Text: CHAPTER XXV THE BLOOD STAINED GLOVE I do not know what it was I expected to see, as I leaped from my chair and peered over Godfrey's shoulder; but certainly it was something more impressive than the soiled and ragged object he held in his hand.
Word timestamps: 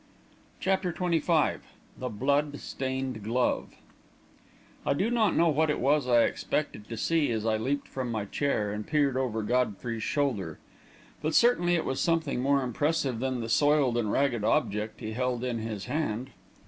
CHAPTER 0.59 0.91
XXV 0.91 1.59
THE 1.95 2.09
BLOOD 2.09 2.59
STAINED 2.59 3.21
GLOVE 3.21 3.75
I 4.83 4.93
do 4.95 5.11
not 5.11 5.35
know 5.35 5.49
what 5.49 5.69
it 5.69 5.79
was 5.79 6.07
I 6.07 6.23
expected 6.23 6.89
to 6.89 6.97
see, 6.97 7.31
as 7.31 7.45
I 7.45 7.57
leaped 7.57 7.87
from 7.87 8.09
my 8.11 8.25
chair 8.25 8.73
and 8.73 8.87
peered 8.87 9.15
over 9.15 9.43
Godfrey's 9.43 10.01
shoulder; 10.01 10.57
but 11.21 11.35
certainly 11.35 11.75
it 11.75 11.85
was 11.85 12.01
something 12.01 12.41
more 12.41 12.63
impressive 12.63 13.19
than 13.19 13.41
the 13.41 13.47
soiled 13.47 13.95
and 13.95 14.11
ragged 14.11 14.43
object 14.43 15.01
he 15.01 15.11
held 15.11 15.43
in 15.43 15.59
his 15.59 15.85
hand. 15.85 16.31